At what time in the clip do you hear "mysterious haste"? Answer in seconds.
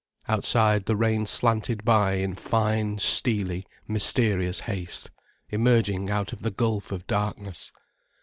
3.87-5.11